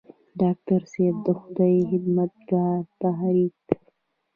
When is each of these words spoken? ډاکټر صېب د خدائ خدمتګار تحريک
ډاکټر 0.39 0.81
صېب 0.91 1.15
د 1.25 1.27
خدائ 1.39 1.77
خدمتګار 1.91 2.79
تحريک 3.01 3.61